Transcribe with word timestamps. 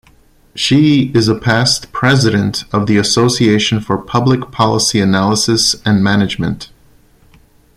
She 0.55 1.11
is 1.13 1.27
a 1.27 1.35
past 1.37 1.91
president 1.91 2.63
of 2.73 2.87
the 2.87 2.97
Association 2.97 3.79
for 3.81 3.99
Public 3.99 4.49
Policy 4.49 4.99
Analysis 4.99 5.75
and 5.85 6.03
Management. 6.03 6.71